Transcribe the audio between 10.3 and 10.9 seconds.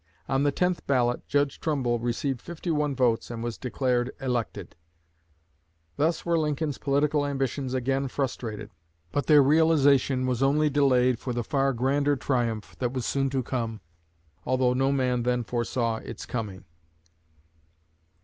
only